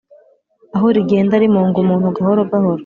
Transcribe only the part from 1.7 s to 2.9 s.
umuntu gahoro gahoro